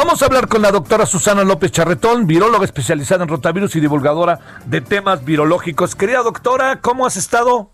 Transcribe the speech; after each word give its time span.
Vamos 0.00 0.22
a 0.22 0.26
hablar 0.26 0.46
con 0.46 0.62
la 0.62 0.70
doctora 0.70 1.06
Susana 1.06 1.42
López 1.42 1.72
Charretón, 1.72 2.28
viróloga 2.28 2.64
especializada 2.64 3.24
en 3.24 3.28
rotavirus 3.28 3.74
y 3.74 3.80
divulgadora 3.80 4.38
de 4.64 4.80
temas 4.80 5.24
virológicos. 5.24 5.96
Querida 5.96 6.22
doctora, 6.22 6.80
¿cómo 6.80 7.04
has 7.04 7.16
estado? 7.16 7.72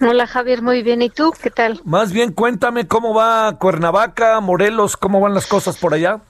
Hola 0.00 0.28
Javier, 0.28 0.62
muy 0.62 0.84
bien. 0.84 1.02
¿Y 1.02 1.10
tú 1.10 1.34
qué 1.42 1.50
tal? 1.50 1.80
Más 1.84 2.12
bien, 2.12 2.30
cuéntame 2.34 2.86
cómo 2.86 3.14
va 3.14 3.58
Cuernavaca, 3.58 4.38
Morelos, 4.38 4.96
cómo 4.96 5.20
van 5.20 5.34
las 5.34 5.48
cosas 5.48 5.76
por 5.76 5.92
allá. 5.92 6.20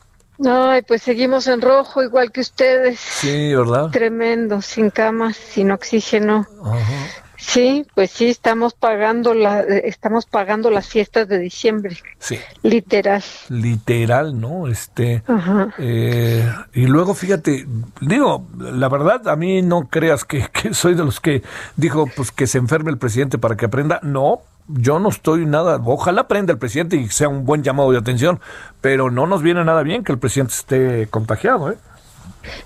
Ay, 0.42 0.80
pues 0.88 1.02
seguimos 1.02 1.46
en 1.48 1.60
rojo, 1.60 2.02
igual 2.02 2.32
que 2.32 2.40
ustedes. 2.40 2.98
Sí, 2.98 3.54
¿verdad? 3.54 3.90
Tremendo, 3.90 4.62
sin 4.62 4.88
camas, 4.88 5.36
sin 5.36 5.70
oxígeno. 5.70 6.46
Ajá. 6.64 7.29
Sí, 7.40 7.86
pues 7.94 8.10
sí, 8.10 8.28
estamos 8.28 8.74
pagando 8.74 9.34
la, 9.34 9.60
estamos 9.60 10.26
pagando 10.26 10.70
las 10.70 10.88
fiestas 10.88 11.26
de 11.26 11.38
diciembre. 11.38 11.96
Sí. 12.18 12.38
Literal. 12.62 13.22
Literal, 13.48 14.38
¿no? 14.38 14.68
Este. 14.68 15.22
Ajá. 15.26 15.74
eh, 15.78 16.46
y 16.74 16.86
luego, 16.86 17.14
fíjate, 17.14 17.66
digo, 18.00 18.46
la 18.58 18.88
verdad, 18.88 19.26
a 19.28 19.36
mí 19.36 19.62
no 19.62 19.88
creas 19.88 20.24
que, 20.24 20.46
que 20.52 20.74
soy 20.74 20.94
de 20.94 21.04
los 21.04 21.18
que 21.18 21.42
dijo, 21.76 22.06
pues 22.14 22.30
que 22.30 22.46
se 22.46 22.58
enferme 22.58 22.90
el 22.90 22.98
presidente 22.98 23.38
para 23.38 23.56
que 23.56 23.64
aprenda. 23.64 24.00
No, 24.02 24.42
yo 24.68 24.98
no 24.98 25.08
estoy 25.08 25.46
nada, 25.46 25.80
ojalá 25.84 26.22
aprenda 26.22 26.52
el 26.52 26.58
presidente 26.58 26.96
y 26.96 27.08
sea 27.08 27.28
un 27.28 27.44
buen 27.44 27.62
llamado 27.62 27.90
de 27.90 27.98
atención, 27.98 28.40
pero 28.80 29.10
no 29.10 29.26
nos 29.26 29.42
viene 29.42 29.64
nada 29.64 29.82
bien 29.82 30.04
que 30.04 30.12
el 30.12 30.18
presidente 30.18 30.54
esté 30.54 31.06
contagiado, 31.08 31.72
¿eh? 31.72 31.78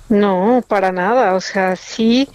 No, 0.09 0.63
para 0.67 0.93
nada. 0.93 1.35
O 1.35 1.41
sea, 1.41 1.77
sí, 1.77 2.29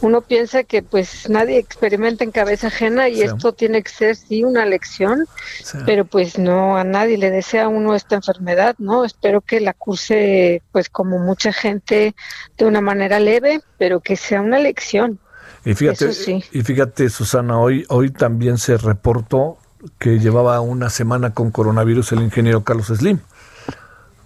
uno 0.00 0.20
piensa 0.20 0.62
que 0.64 0.82
pues 0.82 1.28
nadie 1.28 1.58
experimenta 1.58 2.24
en 2.24 2.30
cabeza 2.30 2.68
ajena 2.68 3.08
y 3.08 3.16
Sí. 3.16 3.22
esto 3.22 3.52
tiene 3.52 3.82
que 3.82 3.90
ser 3.90 4.16
sí 4.16 4.44
una 4.44 4.64
lección, 4.66 5.26
Sí. 5.62 5.78
pero 5.86 6.04
pues 6.04 6.38
no 6.38 6.76
a 6.76 6.84
nadie 6.84 7.18
le 7.18 7.30
desea 7.30 7.64
a 7.64 7.68
uno 7.68 7.94
esta 7.94 8.16
enfermedad, 8.16 8.74
¿no? 8.78 9.04
Espero 9.04 9.40
que 9.40 9.60
la 9.60 9.72
curse 9.74 10.62
pues 10.72 10.88
como 10.88 11.18
mucha 11.18 11.52
gente 11.52 12.14
de 12.56 12.64
una 12.64 12.80
manera 12.80 13.18
leve, 13.20 13.60
pero 13.78 14.00
que 14.00 14.16
sea 14.16 14.40
una 14.40 14.58
lección. 14.58 15.18
Y 15.64 15.74
fíjate, 15.74 16.10
Eso 16.10 16.12
sí. 16.24 16.44
y 16.52 16.60
fíjate, 16.62 17.08
Susana, 17.08 17.58
hoy, 17.58 17.86
hoy 17.88 18.10
también 18.10 18.58
se 18.58 18.76
reportó 18.76 19.56
que 19.98 20.18
llevaba 20.18 20.60
una 20.60 20.90
semana 20.90 21.32
con 21.34 21.50
coronavirus 21.50 22.12
el 22.12 22.22
ingeniero 22.22 22.64
Carlos 22.64 22.86
Slim. 22.88 23.20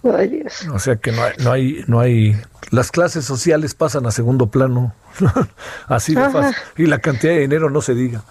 Ay, 0.03 0.27
Dios. 0.29 0.67
O 0.73 0.79
sea 0.79 0.95
que 0.95 1.11
no 1.11 1.23
hay, 1.23 1.33
no 1.39 1.51
hay, 1.51 1.83
no 1.87 1.99
hay, 1.99 2.41
las 2.71 2.91
clases 2.91 3.25
sociales 3.25 3.73
pasan 3.73 4.05
a 4.05 4.11
segundo 4.11 4.47
plano, 4.47 4.93
así 5.87 6.15
de 6.15 6.21
Ajá. 6.21 6.31
fácil. 6.31 6.55
Y 6.77 6.85
la 6.85 6.99
cantidad 6.99 7.33
de 7.33 7.39
dinero 7.39 7.69
no 7.69 7.81
se 7.81 7.93
diga. 7.93 8.23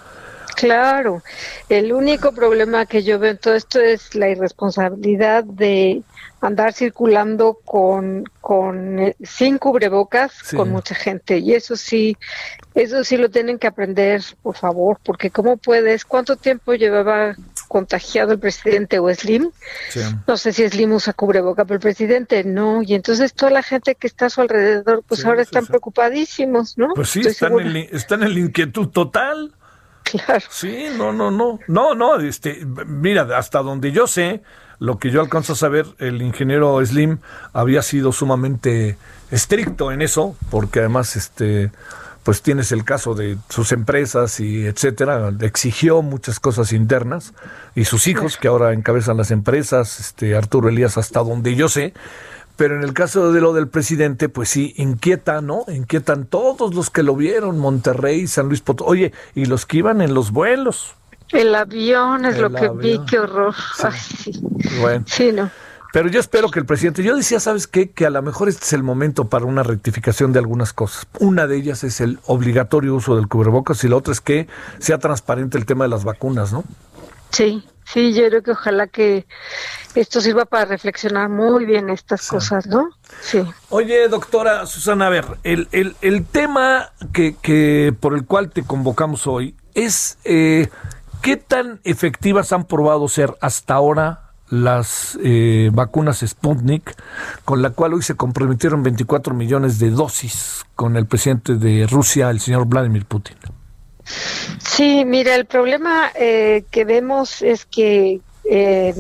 Claro, 0.59 1.23
el 1.69 1.92
único 1.92 2.33
problema 2.33 2.84
que 2.87 3.03
yo 3.03 3.19
veo 3.19 3.31
en 3.33 3.39
todo 3.39 3.55
esto 3.55 3.81
es 3.81 4.14
la 4.14 4.28
irresponsabilidad 4.28 5.45
de 5.45 6.03
andar 6.41 6.73
circulando 6.73 7.59
con, 7.64 8.25
con 8.41 8.98
eh, 9.01 9.17
sin 9.23 9.59
cubrebocas 9.59 10.33
Sí. 10.45 10.56
con 10.56 10.70
mucha 10.70 10.95
gente 10.95 11.39
y 11.39 11.55
eso 11.55 11.77
sí, 11.77 12.17
eso 12.74 13.02
sí 13.02 13.17
lo 13.17 13.29
tienen 13.29 13.58
que 13.58 13.67
aprender, 13.67 14.23
por 14.42 14.57
favor, 14.57 14.98
porque 15.02 15.30
cómo 15.30 15.57
puedes, 15.57 16.05
cuánto 16.05 16.36
tiempo 16.36 16.74
llevaba 16.74 17.35
contagiado 17.67 18.33
el 18.33 18.39
presidente 18.39 18.98
o 19.01 19.13
Slim, 19.13 19.51
Sí. 19.91 20.01
no 20.29 20.36
sé 20.36 20.52
si 20.52 20.68
Slim 20.68 20.92
usa 20.92 21.13
cubreboca, 21.13 21.64
pero 21.64 21.74
el 21.74 21.80
presidente 21.83 22.45
no, 22.45 22.83
y 22.83 22.95
entonces 22.95 23.35
toda 23.35 23.51
la 23.51 23.63
gente 23.64 23.95
que 23.97 24.07
está 24.07 24.27
a 24.27 24.30
su 24.30 24.41
alrededor, 24.41 25.02
pues 25.08 25.20
Sí, 25.23 25.27
ahora 25.27 25.42
están 25.42 25.67
preocupadísimos, 25.67 26.79
¿no? 26.79 26.95
Pues 26.95 27.11
sí, 27.11 27.18
Estoy 27.20 27.33
están 27.33 27.48
segura. 27.48 27.64
en, 27.67 27.77
están 27.97 28.23
en 28.23 28.35
la 28.35 28.41
inquietud 28.41 28.89
total. 28.89 29.55
Claro. 30.24 30.45
Sí, 30.51 30.86
no, 30.96 31.13
no, 31.13 31.30
no, 31.30 31.58
no, 31.69 31.95
no, 31.95 32.20
este, 32.20 32.64
mira, 32.86 33.29
hasta 33.36 33.63
donde 33.63 33.92
yo 33.92 34.07
sé, 34.07 34.42
lo 34.79 34.98
que 34.98 35.11
yo 35.11 35.20
alcanzo 35.20 35.52
a 35.52 35.57
saber, 35.57 35.86
el 35.98 36.23
ingeniero 36.23 36.85
Slim 36.85 37.19
había 37.52 37.83
sido 37.83 38.13
sumamente 38.13 38.97
estricto 39.30 39.92
en 39.92 40.02
eso, 40.02 40.36
porque 40.51 40.80
además, 40.80 41.17
este, 41.17 41.70
pues 42.23 42.42
tienes 42.42 42.73
el 42.73 42.85
caso 42.85 43.14
de 43.14 43.39
sus 43.48 43.73
empresas 43.73 44.39
y 44.41 44.67
etcétera, 44.67 45.33
exigió 45.41 46.02
muchas 46.02 46.39
cosas 46.41 46.73
internas 46.73 47.33
y 47.74 47.86
sus 47.86 48.07
hijos 48.07 48.36
que 48.36 48.48
ahora 48.48 48.73
encabezan 48.73 49.17
las 49.17 49.30
empresas, 49.30 49.98
este, 49.98 50.36
Arturo 50.36 50.68
Elías, 50.68 50.98
hasta 50.98 51.20
donde 51.20 51.55
yo 51.55 51.68
sé, 51.68 51.95
pero 52.58 52.74
en 52.77 52.83
el 52.83 52.92
caso 52.92 53.33
de 53.33 53.41
lo 53.41 53.52
del 53.55 53.69
presidente, 53.69 54.29
pues 54.29 54.48
sí, 54.51 54.74
inquieta, 54.77 55.41
¿no? 55.41 55.64
Inquietan 55.69 56.27
todos 56.27 56.74
los 56.74 56.91
que 56.91 57.02
lo 57.05 57.14
vieron, 57.17 57.58
Monterrey, 57.58 58.27
San 58.27 58.48
Luis 58.48 58.61
Potosí, 58.61 58.91
oye, 58.91 59.13
y 59.36 59.45
los 59.46 59.64
que 59.64 59.79
iban 59.79 60.01
en 60.02 60.13
los 60.13 60.33
vuelos. 60.33 60.95
El 61.30 61.55
avión 61.55 62.24
es 62.24 62.35
El 62.36 62.42
lo 62.42 62.51
que 62.52 62.68
vi, 62.70 63.01
qué 63.08 63.20
horror. 63.20 63.55
Sí. 63.55 63.83
Ay, 63.85 63.98
sí. 64.01 64.33
Bueno, 64.80 65.05
Sí, 65.07 65.30
no. 65.33 65.51
pero 65.92 66.08
yo 66.08 66.18
espero 66.18 66.51
que 66.51 66.58
el 66.58 66.67
presidente, 66.67 67.02
yo 67.05 67.14
decía, 67.14 67.39
¿sabes 67.39 67.67
qué? 67.68 67.91
Que 67.92 68.07
a 68.07 68.11
lo 68.11 68.20
mejor 68.23 68.48
este 68.48 68.64
es 68.64 68.73
el 68.73 68.83
momento 68.83 69.29
para 69.29 69.45
una 69.45 69.63
rectificación 69.63 70.33
de 70.33 70.41
algunas 70.41 70.73
cosas. 70.73 71.07
Una 71.20 71.47
de 71.47 71.57
ellas 71.58 71.85
es 71.85 72.01
el 72.01 72.18
obligatorio 72.27 72.95
uso 72.97 73.14
del 73.14 73.29
cubrebocas 73.29 73.85
y 73.85 73.89
la 73.89 73.97
otra 73.97 74.13
es 74.13 74.20
que 74.20 74.48
sea 74.80 74.98
transparente 74.98 75.58
el 75.58 75.64
tema 75.64 75.85
de 75.85 75.91
las 75.91 76.02
vacunas, 76.05 76.52
¿no? 76.52 76.64
Sí, 77.30 77.63
sí, 77.92 78.12
yo 78.12 78.28
creo 78.28 78.42
que 78.42 78.50
ojalá 78.52 78.86
que 78.86 79.26
esto 79.94 80.20
sirva 80.20 80.44
para 80.44 80.66
reflexionar 80.66 81.28
muy 81.28 81.64
bien 81.64 81.90
estas 81.90 82.28
cosas, 82.28 82.66
¿no? 82.66 82.90
Sí. 83.20 83.42
Oye, 83.70 84.08
doctora 84.08 84.66
Susana, 84.66 85.06
a 85.06 85.10
ver, 85.10 85.26
el, 85.44 85.68
el, 85.72 85.96
el 86.02 86.24
tema 86.24 86.92
que, 87.12 87.36
que 87.40 87.94
por 87.98 88.14
el 88.14 88.24
cual 88.24 88.50
te 88.50 88.62
convocamos 88.62 89.26
hoy 89.26 89.54
es 89.74 90.18
eh, 90.24 90.68
qué 91.22 91.36
tan 91.36 91.80
efectivas 91.84 92.52
han 92.52 92.64
probado 92.64 93.08
ser 93.08 93.36
hasta 93.40 93.74
ahora 93.74 94.28
las 94.50 95.18
eh, 95.22 95.70
vacunas 95.72 96.24
Sputnik, 96.26 96.94
con 97.44 97.62
la 97.62 97.70
cual 97.70 97.94
hoy 97.94 98.02
se 98.02 98.14
comprometieron 98.14 98.82
24 98.82 99.34
millones 99.34 99.78
de 99.78 99.90
dosis 99.90 100.64
con 100.74 100.96
el 100.96 101.06
presidente 101.06 101.56
de 101.56 101.86
Rusia, 101.86 102.30
el 102.30 102.40
señor 102.40 102.66
Vladimir 102.66 103.05
Putin. 103.05 103.36
Sí, 104.78 105.05
mira, 105.05 105.34
el 105.34 105.44
problema 105.46 106.12
eh, 106.14 106.62
que 106.70 106.84
vemos 106.84 107.42
es 107.42 107.66
que 107.66 108.20
eh, 108.48 108.94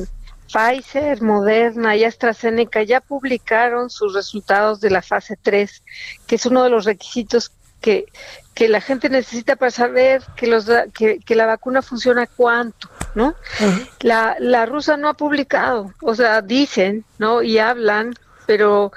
Pfizer, 0.52 1.22
Moderna 1.22 1.94
y 1.94 2.02
AstraZeneca 2.02 2.82
ya 2.82 3.00
publicaron 3.00 3.88
sus 3.88 4.12
resultados 4.12 4.80
de 4.80 4.90
la 4.90 5.02
fase 5.02 5.38
3, 5.40 5.84
que 6.26 6.34
es 6.34 6.46
uno 6.46 6.64
de 6.64 6.70
los 6.70 6.84
requisitos 6.84 7.52
que, 7.80 8.06
que 8.54 8.68
la 8.68 8.80
gente 8.80 9.08
necesita 9.08 9.54
para 9.54 9.70
saber 9.70 10.24
que, 10.34 10.48
los, 10.48 10.66
que, 10.92 11.20
que 11.20 11.36
la 11.36 11.46
vacuna 11.46 11.80
funciona 11.80 12.26
cuánto, 12.26 12.90
¿no? 13.14 13.36
La, 14.00 14.34
la 14.40 14.66
rusa 14.66 14.96
no 14.96 15.08
ha 15.08 15.14
publicado, 15.14 15.94
o 16.02 16.12
sea, 16.16 16.42
dicen, 16.42 17.04
¿no? 17.18 17.40
Y 17.40 17.58
hablan, 17.58 18.14
pero 18.46 18.90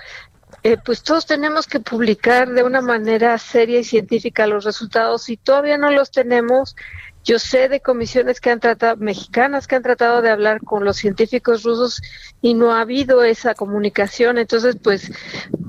eh, 0.64 0.78
pues 0.78 1.02
todos 1.02 1.26
tenemos 1.26 1.66
que 1.66 1.80
publicar 1.80 2.50
de 2.50 2.64
una 2.64 2.82
manera 2.82 3.38
seria 3.38 3.80
y 3.80 3.84
científica 3.84 4.46
los 4.48 4.64
resultados. 4.64 5.24
Si 5.24 5.38
todavía 5.38 5.78
no 5.78 5.92
los 5.92 6.12
tenemos, 6.12 6.76
yo 7.24 7.38
sé 7.40 7.70
de 7.70 7.82
comisiones 7.82 8.40
que 8.40 8.50
han 8.50 8.60
tratado, 8.60 8.98
mexicanas 8.98 9.68
que 9.68 9.76
han 9.76 9.84
tratado 9.84 10.22
de 10.22 10.30
hablar 10.30 10.62
con 10.62 10.84
los 10.84 10.98
científicos 10.98 11.64
rusos 11.64 12.02
y 12.42 12.54
no 12.54 12.74
ha 12.74 12.82
habido 12.82 13.24
esa 13.24 13.54
comunicación. 13.54 14.38
Entonces, 14.38 14.78
pues, 14.82 15.12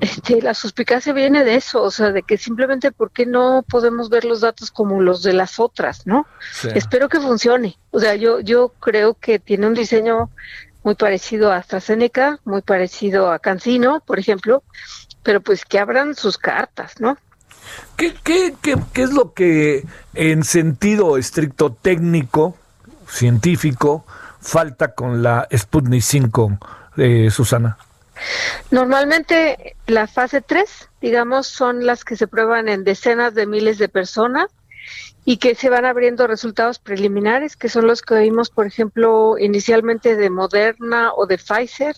este, 0.00 0.40
la 0.40 0.55
suspicacia 0.55 1.12
viene 1.12 1.44
de 1.44 1.56
eso, 1.56 1.82
o 1.82 1.90
sea, 1.90 2.12
de 2.12 2.22
que 2.22 2.38
simplemente, 2.38 2.93
¿por 2.93 3.11
qué 3.11 3.26
no 3.26 3.64
podemos 3.69 4.08
ver 4.08 4.25
los 4.25 4.40
datos 4.40 4.70
como 4.70 5.00
los 5.00 5.22
de 5.22 5.34
las 5.34 5.58
otras, 5.58 6.06
no? 6.06 6.26
Sí. 6.52 6.69
Espero 6.75 7.08
que 7.08 7.20
funcione. 7.20 7.78
O 7.90 8.00
sea, 8.00 8.14
yo, 8.14 8.40
yo 8.40 8.70
creo 8.81 9.14
que 9.14 9.38
tiene 9.38 9.66
un 9.66 9.75
diseño 9.75 10.31
muy 10.82 10.94
parecido 10.94 11.52
a 11.52 11.56
AstraZeneca, 11.56 12.40
muy 12.44 12.62
parecido 12.62 13.31
a 13.31 13.38
Cancino, 13.38 14.02
por 14.06 14.19
ejemplo, 14.19 14.62
pero 15.23 15.40
pues 15.40 15.64
que 15.64 15.79
abran 15.79 16.14
sus 16.14 16.38
cartas, 16.38 17.00
¿no? 17.00 17.17
¿Qué, 17.96 18.14
qué, 18.25 18.55
qué, 18.61 18.76
qué 18.93 19.02
es 19.02 19.12
lo 19.12 19.32
que 19.32 19.84
en 20.14 20.43
sentido 20.44 21.17
estricto 21.17 21.73
técnico, 21.73 22.56
científico, 23.08 24.05
falta 24.40 24.94
con 24.94 25.23
la 25.23 25.46
Sputnik 25.56 26.02
5, 26.02 26.58
eh, 26.96 27.31
Susana? 27.31 27.78
Normalmente 28.70 29.76
la 29.87 30.06
fase 30.06 30.43
3, 30.43 30.88
digamos, 31.00 31.46
son 31.46 31.87
las 31.87 32.05
que 32.05 32.17
se 32.17 32.26
prueban 32.26 32.69
en 32.69 32.85
decenas 32.85 33.35
de 33.35 33.46
miles 33.46 33.78
de 33.78 33.88
personas 33.88 34.46
y 35.25 35.37
que 35.37 35.55
se 35.55 35.69
van 35.69 35.84
abriendo 35.84 36.26
resultados 36.26 36.79
preliminares, 36.79 37.56
que 37.56 37.69
son 37.69 37.87
los 37.87 38.02
que 38.02 38.19
vimos, 38.19 38.50
por 38.50 38.67
ejemplo, 38.67 39.37
inicialmente 39.38 40.17
de 40.17 40.31
Moderna 40.31 41.12
o 41.14 41.26
de 41.26 41.38
Pfizer, 41.38 41.96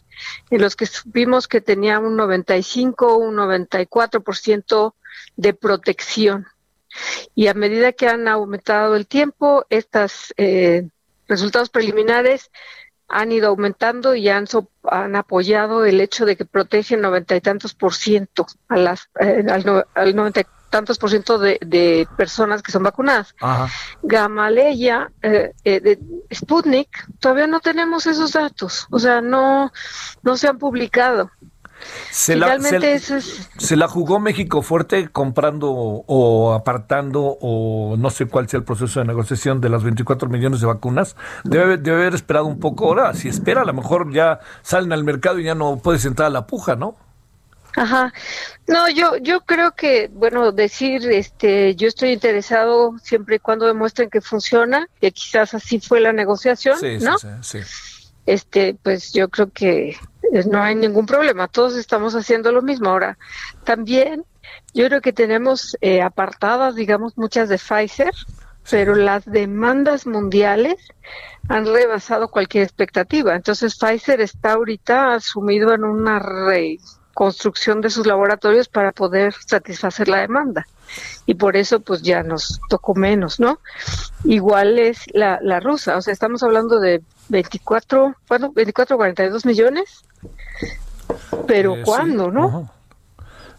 en 0.50 0.60
los 0.60 0.76
que 0.76 0.86
vimos 1.06 1.48
que 1.48 1.60
tenía 1.60 1.98
un 1.98 2.16
95, 2.16 3.16
un 3.16 3.36
94% 3.36 4.94
de 5.36 5.54
protección. 5.54 6.46
Y 7.34 7.46
a 7.46 7.54
medida 7.54 7.92
que 7.92 8.08
han 8.08 8.28
aumentado 8.28 8.94
el 8.94 9.06
tiempo, 9.06 9.64
estos 9.70 10.34
eh, 10.36 10.88
resultados 11.26 11.70
preliminares 11.70 12.50
han 13.08 13.32
ido 13.32 13.48
aumentando 13.48 14.14
y 14.14 14.28
han, 14.28 14.46
han 14.84 15.16
apoyado 15.16 15.84
el 15.84 16.00
hecho 16.00 16.24
de 16.24 16.36
que 16.36 16.44
protegen 16.44 17.00
noventa 17.00 17.36
y 17.36 17.40
tantos 17.40 17.74
por 17.74 17.94
ciento 17.94 18.46
a 18.68 18.76
las, 18.76 19.08
eh, 19.20 19.44
al, 19.48 20.14
noventa 20.16 20.40
y 20.40 20.44
tantos 20.74 20.98
por 20.98 21.08
ciento 21.08 21.38
de, 21.38 22.08
personas 22.16 22.60
que 22.60 22.72
son 22.72 22.82
vacunadas. 22.82 23.32
Gamaleya, 24.02 25.12
eh, 25.22 25.52
eh, 25.62 25.78
de 25.78 26.00
Sputnik, 26.34 26.88
todavía 27.20 27.46
no 27.46 27.60
tenemos 27.60 28.08
esos 28.08 28.32
datos, 28.32 28.88
o 28.90 28.98
sea, 28.98 29.20
no, 29.20 29.70
no 30.24 30.36
se 30.36 30.48
han 30.48 30.58
publicado. 30.58 31.30
Se 32.10 32.34
la, 32.34 32.58
se, 32.58 33.76
la 33.76 33.86
jugó 33.86 34.18
México 34.18 34.62
fuerte 34.62 35.08
comprando 35.08 35.70
o 35.70 36.54
apartando 36.54 37.36
o 37.40 37.96
no 37.96 38.10
sé 38.10 38.26
cuál 38.26 38.48
sea 38.48 38.58
el 38.58 38.64
proceso 38.64 38.98
de 38.98 39.06
negociación 39.06 39.60
de 39.60 39.68
las 39.68 39.84
24 39.84 40.28
millones 40.28 40.60
de 40.60 40.66
vacunas. 40.66 41.14
Debe, 41.44 41.76
debe 41.76 42.02
haber 42.02 42.14
esperado 42.14 42.46
un 42.46 42.58
poco 42.58 42.86
ahora. 42.86 43.14
Si 43.14 43.28
espera, 43.28 43.62
a 43.62 43.64
lo 43.64 43.74
mejor 43.74 44.12
ya 44.12 44.40
salen 44.62 44.92
al 44.92 45.04
mercado 45.04 45.38
y 45.38 45.44
ya 45.44 45.54
no 45.54 45.76
puedes 45.76 46.04
entrar 46.04 46.28
a 46.28 46.30
la 46.30 46.46
puja, 46.46 46.74
¿no? 46.74 46.96
Ajá. 47.76 48.12
No, 48.66 48.88
yo 48.88 49.16
yo 49.16 49.40
creo 49.40 49.72
que 49.72 50.08
bueno, 50.12 50.52
decir 50.52 51.10
este 51.10 51.74
yo 51.74 51.88
estoy 51.88 52.12
interesado 52.12 52.94
siempre 53.02 53.36
y 53.36 53.38
cuando 53.40 53.66
demuestren 53.66 54.10
que 54.10 54.20
funciona, 54.20 54.88
que 55.00 55.10
quizás 55.12 55.54
así 55.54 55.80
fue 55.80 56.00
la 56.00 56.12
negociación, 56.12 56.78
¿no? 57.00 57.18
Sí, 57.18 57.28
sí, 57.42 57.58
Este, 58.26 58.76
pues 58.82 59.12
yo 59.12 59.28
creo 59.28 59.50
que 59.50 59.96
no 60.46 60.62
hay 60.62 60.74
ningún 60.74 61.06
problema, 61.06 61.48
todos 61.48 61.76
estamos 61.76 62.14
haciendo 62.14 62.52
lo 62.52 62.62
mismo. 62.62 62.90
Ahora, 62.90 63.18
también 63.64 64.24
yo 64.72 64.86
creo 64.86 65.00
que 65.00 65.12
tenemos 65.12 65.76
eh, 65.80 66.02
apartadas, 66.02 66.74
digamos, 66.74 67.16
muchas 67.16 67.48
de 67.48 67.58
Pfizer, 67.58 68.12
pero 68.70 68.94
las 68.94 69.24
demandas 69.24 70.06
mundiales 70.06 70.76
han 71.48 71.66
rebasado 71.66 72.28
cualquier 72.28 72.64
expectativa. 72.64 73.34
Entonces, 73.34 73.76
Pfizer 73.76 74.20
está 74.20 74.52
ahorita 74.52 75.20
sumido 75.20 75.74
en 75.74 75.84
una 75.84 76.18
reconstrucción 77.14 77.80
de 77.80 77.90
sus 77.90 78.06
laboratorios 78.06 78.68
para 78.68 78.92
poder 78.92 79.34
satisfacer 79.46 80.08
la 80.08 80.20
demanda. 80.20 80.66
Y 81.26 81.34
por 81.34 81.56
eso, 81.56 81.80
pues 81.80 82.02
ya 82.02 82.22
nos 82.22 82.60
tocó 82.68 82.94
menos, 82.94 83.40
¿no? 83.40 83.60
Igual 84.24 84.78
es 84.78 85.04
la, 85.12 85.38
la 85.40 85.60
rusa, 85.60 85.96
o 85.96 86.02
sea, 86.02 86.12
estamos 86.12 86.42
hablando 86.42 86.80
de 86.80 87.02
24, 87.28 88.14
bueno, 88.28 88.52
24, 88.52 88.96
42 88.96 89.46
millones 89.46 90.04
pero 91.46 91.76
eh, 91.76 91.82
¿cuándo, 91.84 92.30
no? 92.30 92.70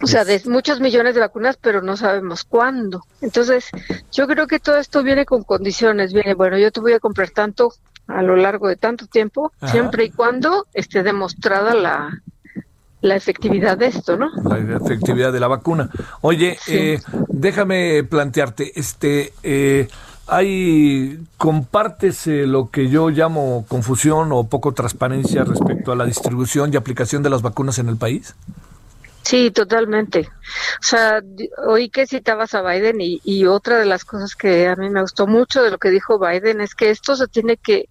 O 0.02 0.08
sea, 0.08 0.26
de 0.26 0.42
muchos 0.46 0.82
millones 0.82 1.16
de 1.16 1.22
vacunas, 1.22 1.58
pero 1.60 1.82
no 1.82 1.96
sabemos 1.96 2.44
cuándo. 2.44 3.06
Entonces, 3.22 3.70
yo 4.12 4.28
creo 4.28 4.46
que 4.46 4.60
todo 4.60 4.78
esto 4.78 5.04
viene 5.04 5.26
con 5.26 5.44
condiciones. 5.44 6.14
Viene, 6.14 6.34
bueno, 6.34 6.58
yo 6.58 6.72
te 6.72 6.82
voy 6.82 6.94
a 6.94 7.00
comprar 7.00 7.30
tanto 7.30 7.74
a 8.08 8.22
lo 8.22 8.36
largo 8.36 8.68
de 8.68 8.76
tanto 8.76 9.08
tiempo, 9.08 9.52
siempre 9.72 10.06
y 10.06 10.12
cuando 10.12 10.68
esté 10.74 11.02
demostrada 11.02 11.74
la, 11.74 12.22
la 13.06 13.16
efectividad 13.16 13.78
de 13.78 13.88
esto, 13.88 14.18
¿no? 14.18 14.32
La 14.44 14.78
efectividad 14.78 15.32
de 15.32 15.40
la 15.40 15.48
vacuna. 15.48 15.90
Oye, 16.22 16.58
eh, 16.68 17.00
déjame 17.30 18.04
plantearte, 18.04 18.78
este, 18.80 19.34
eh, 19.44 19.88
hay, 20.28 21.20
compartes 21.38 22.26
lo 22.26 22.72
que 22.72 22.90
yo 22.90 23.10
llamo 23.10 23.66
confusión 23.68 24.32
o 24.32 24.46
poco 24.46 24.74
transparencia 24.74 25.44
respecto 25.44 25.92
a 25.92 25.96
la 25.96 26.06
distribución 26.06 26.74
y 26.74 26.78
aplicación 26.78 27.22
de 27.22 27.30
las 27.30 27.44
vacunas 27.44 27.78
en 27.78 27.90
el 27.90 27.98
país. 27.98 28.36
Sí, 29.22 29.52
totalmente. 29.52 30.30
O 30.80 30.84
sea, 30.84 31.22
oí 31.68 31.90
que 31.90 32.06
citabas 32.06 32.54
a 32.54 32.62
Biden 32.62 33.02
y, 33.02 33.22
y 33.24 33.46
otra 33.46 33.80
de 33.80 33.86
las 33.86 34.06
cosas 34.06 34.36
que 34.36 34.68
a 34.68 34.76
mí 34.76 34.90
me 34.90 35.02
gustó 35.02 35.26
mucho 35.26 35.64
de 35.64 35.72
lo 35.72 35.78
que 35.78 35.90
dijo 35.90 36.20
Biden 36.20 36.62
es 36.62 36.76
que 36.76 36.92
esto 36.92 37.16
se 37.16 37.28
tiene 37.28 37.58
que 37.58 37.90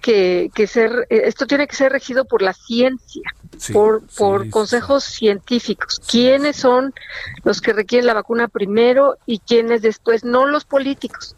que, 0.00 0.66
ser, 0.68 1.06
eh, 1.10 1.22
esto 1.24 1.46
tiene 1.46 1.66
que 1.66 1.74
ser 1.74 1.90
regido 1.92 2.24
por 2.24 2.42
la 2.42 2.52
ciencia, 2.52 3.22
por, 3.72 4.06
por 4.16 4.50
consejos 4.50 5.04
científicos. 5.04 6.00
¿Quiénes 6.08 6.56
son 6.56 6.94
los 7.44 7.60
que 7.60 7.72
requieren 7.72 8.06
la 8.06 8.14
vacuna 8.14 8.48
primero 8.48 9.16
y 9.26 9.40
quiénes 9.40 9.82
después? 9.82 10.24
No 10.24 10.46
los 10.46 10.64
políticos. 10.64 11.36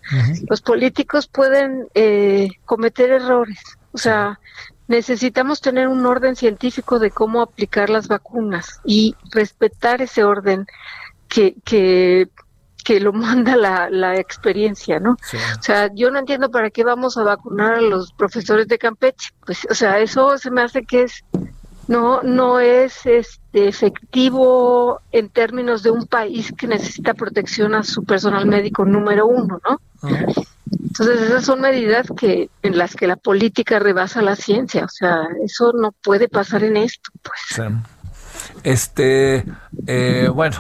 Los 0.49 0.61
políticos 0.61 1.29
pueden 1.29 1.87
eh, 1.95 2.49
cometer 2.67 3.11
errores. 3.11 3.59
O 3.93 3.99
sea, 3.99 4.39
necesitamos 4.87 5.61
tener 5.61 5.89
un 5.89 6.05
orden 6.05 6.37
científico 6.37 6.99
de 6.99 7.11
cómo 7.11 7.41
aplicar 7.41 7.89
las 7.89 8.09
vacunas 8.09 8.81
y 8.85 9.15
respetar 9.31 10.03
ese 10.03 10.25
orden 10.25 10.67
que, 11.29 11.55
que 11.65 12.29
que 12.89 13.01
lo 13.01 13.13
manda 13.13 13.55
la, 13.55 13.91
la 13.91 14.17
experiencia, 14.19 14.99
¿no? 14.99 15.11
O 15.13 15.63
sea, 15.63 15.91
yo 15.95 16.11
no 16.11 16.19
entiendo 16.19 16.51
para 16.51 16.71
qué 16.71 16.85
vamos 16.85 17.19
a 17.19 17.23
vacunar 17.23 17.75
a 17.75 17.81
los 17.83 18.15
profesores 18.15 18.67
de 18.67 18.79
Campeche. 18.79 19.29
Pues, 19.45 19.67
o 19.71 19.75
sea, 19.75 19.99
eso 19.99 20.39
se 20.39 20.51
me 20.51 20.63
hace 20.63 20.87
que 20.87 21.03
es 21.03 21.23
no 21.87 22.23
no 22.23 22.61
es 22.61 23.05
este 23.05 23.69
efectivo 23.69 25.03
en 25.13 25.29
términos 25.29 25.83
de 25.83 25.91
un 25.91 26.07
país 26.07 26.51
que 26.57 26.67
necesita 26.67 27.13
protección 27.13 27.75
a 27.75 27.83
su 27.83 28.05
personal 28.05 28.47
médico 28.47 28.87
número 28.87 29.27
uno, 29.27 29.61
¿no? 29.69 29.81
Entonces 30.71 31.21
esas 31.21 31.45
son 31.45 31.61
medidas 31.61 32.07
que 32.19 32.49
en 32.63 32.79
las 32.79 32.97
que 32.97 33.07
la 33.07 33.17
política 33.17 33.79
rebasa 33.79 34.23
la 34.23 34.35
ciencia, 34.35 34.87
o 34.87 34.89
sea, 34.89 35.29
eso 35.45 35.75
no 35.75 35.93
puede 35.93 36.31
pasar 36.31 36.65
en 36.65 36.79
esto, 36.79 37.11
pues. 37.23 37.69
Este, 38.63 39.45
eh, 39.87 40.31
bueno, 40.33 40.57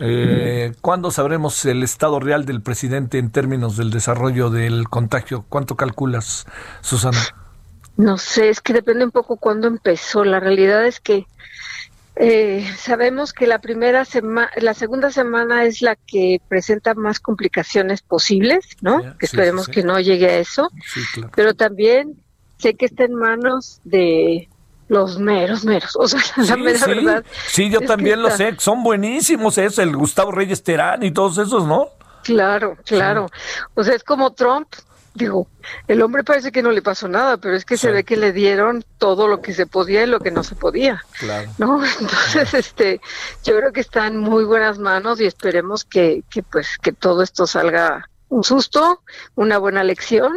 eh, 0.00 0.72
¿Cuándo 0.80 1.10
sabremos 1.10 1.64
el 1.64 1.82
estado 1.82 2.20
real 2.20 2.46
del 2.46 2.62
presidente 2.62 3.18
en 3.18 3.30
términos 3.30 3.76
del 3.76 3.90
desarrollo 3.90 4.50
del 4.50 4.88
contagio? 4.88 5.44
¿Cuánto 5.48 5.76
calculas, 5.76 6.46
Susana? 6.80 7.20
No 7.96 8.16
sé, 8.16 8.48
es 8.48 8.60
que 8.60 8.72
depende 8.72 9.04
un 9.04 9.10
poco 9.10 9.36
cuándo 9.36 9.68
empezó. 9.68 10.24
La 10.24 10.40
realidad 10.40 10.86
es 10.86 11.00
que 11.00 11.26
eh, 12.16 12.66
sabemos 12.76 13.32
que 13.32 13.46
la 13.46 13.60
primera 13.60 14.04
semana, 14.04 14.50
la 14.56 14.74
segunda 14.74 15.10
semana 15.10 15.64
es 15.64 15.82
la 15.82 15.96
que 15.96 16.40
presenta 16.48 16.94
más 16.94 17.20
complicaciones 17.20 18.02
posibles, 18.02 18.66
¿no? 18.80 19.16
que 19.18 19.26
esperemos 19.26 19.68
que 19.68 19.82
no 19.82 20.00
llegue 20.00 20.26
a 20.26 20.38
eso. 20.38 20.70
Pero 21.34 21.54
también 21.54 22.16
sé 22.58 22.74
que 22.74 22.86
está 22.86 23.04
en 23.04 23.14
manos 23.14 23.80
de 23.84 24.48
los 24.90 25.20
meros, 25.20 25.64
meros. 25.64 25.94
O 25.94 26.08
sea, 26.08 26.20
la 26.36 26.56
mera 26.56 26.84
verdad. 26.84 27.24
Sí, 27.46 27.70
yo 27.70 27.80
también 27.80 28.20
lo 28.20 28.30
sé. 28.30 28.56
Son 28.58 28.82
buenísimos, 28.82 29.56
es 29.56 29.78
el 29.78 29.96
Gustavo 29.96 30.32
Reyes 30.32 30.64
Terán 30.64 31.04
y 31.04 31.12
todos 31.12 31.38
esos, 31.38 31.64
¿no? 31.64 31.90
Claro, 32.24 32.76
claro. 32.84 33.26
O 33.74 33.84
sea, 33.84 33.94
es 33.94 34.02
como 34.02 34.32
Trump. 34.32 34.66
Digo, 35.14 35.48
el 35.86 36.02
hombre 36.02 36.24
parece 36.24 36.50
que 36.50 36.62
no 36.62 36.72
le 36.72 36.82
pasó 36.82 37.06
nada, 37.06 37.36
pero 37.36 37.54
es 37.54 37.64
que 37.64 37.76
se 37.76 37.90
ve 37.92 38.04
que 38.04 38.16
le 38.16 38.32
dieron 38.32 38.84
todo 38.98 39.28
lo 39.28 39.40
que 39.40 39.54
se 39.54 39.66
podía 39.66 40.02
y 40.02 40.06
lo 40.06 40.18
que 40.18 40.32
no 40.32 40.42
se 40.42 40.56
podía. 40.56 41.04
Claro. 41.18 41.50
¿No? 41.58 41.80
Entonces, 42.00 42.52
este, 42.54 43.00
yo 43.44 43.56
creo 43.56 43.72
que 43.72 43.80
está 43.80 44.08
en 44.08 44.16
muy 44.16 44.42
buenas 44.42 44.78
manos 44.78 45.20
y 45.20 45.26
esperemos 45.26 45.84
que, 45.84 46.24
que 46.30 46.42
pues, 46.42 46.78
que 46.78 46.92
todo 46.92 47.22
esto 47.22 47.46
salga 47.46 48.09
un 48.30 48.44
susto, 48.44 49.02
una 49.34 49.58
buena 49.58 49.84
lección 49.84 50.32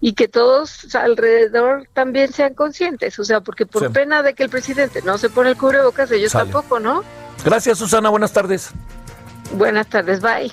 y 0.00 0.12
que 0.12 0.28
todos 0.28 0.94
alrededor 0.94 1.88
también 1.94 2.32
sean 2.32 2.54
conscientes, 2.54 3.18
o 3.18 3.24
sea, 3.24 3.40
porque 3.40 3.64
por 3.64 3.90
pena 3.92 4.22
de 4.22 4.34
que 4.34 4.42
el 4.42 4.50
presidente 4.50 5.00
no 5.02 5.16
se 5.16 5.30
pone 5.30 5.50
el 5.50 5.56
cubrebocas, 5.56 6.10
ellos 6.10 6.32
tampoco, 6.32 6.78
¿no? 6.78 7.02
Gracias, 7.44 7.78
Susana, 7.78 8.10
buenas 8.10 8.32
tardes. 8.32 8.70
Buenas 9.52 9.86
tardes, 9.86 10.20
bye. 10.20 10.52